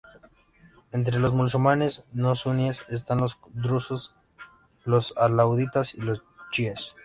Entre 0.91 1.19
los 1.19 1.31
musulmanes 1.31 2.05
no 2.11 2.33
sunníes 2.33 2.83
están 2.89 3.19
los 3.19 3.37
drusos, 3.53 4.15
los 4.83 5.13
alauitas 5.15 5.93
y 5.93 6.01
los 6.01 6.23
chiíes. 6.49 6.95